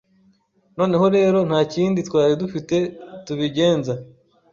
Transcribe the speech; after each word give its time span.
Noneho 0.77 1.05
rero 1.15 1.39
ntakindi 1.47 1.99
twari 2.07 2.33
dufite 2.41 2.75
tubigenza 3.25 3.93